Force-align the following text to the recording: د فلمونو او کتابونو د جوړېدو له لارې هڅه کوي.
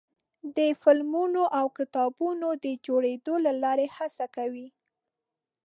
د 0.57 0.59
فلمونو 0.81 1.43
او 1.59 1.65
کتابونو 1.77 2.47
د 2.63 2.67
جوړېدو 2.85 3.33
له 3.45 3.51
لارې 3.63 3.87
هڅه 3.97 4.25
کوي. 4.35 4.67